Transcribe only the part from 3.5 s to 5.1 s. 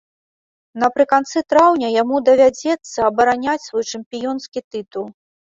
свой чэмпіёнскі тытул.